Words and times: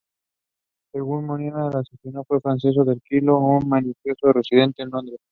Según 0.91 1.27
Mannoia 1.27 1.67
el 1.69 1.77
asesino 1.77 2.23
fue 2.23 2.41
Francesco 2.41 2.83
di 2.85 2.99
Carlo, 3.07 3.37
un 3.37 3.69
mafioso 3.69 4.33
residente 4.33 4.81
en 4.81 4.89
Londres. 4.89 5.19